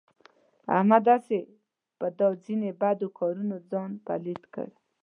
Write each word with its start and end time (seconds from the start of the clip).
احمد 0.77 1.03
هسې 1.13 1.39
په 1.99 2.07
دا 2.19 2.27
ځنې 2.43 2.71
بدو 2.81 3.07
کارونو 3.19 3.55
ځان 3.71 3.91
پلیت 4.05 4.43
کړ. 4.53 4.67